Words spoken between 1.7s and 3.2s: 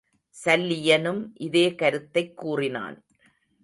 கருத்தைக் கூறினான்.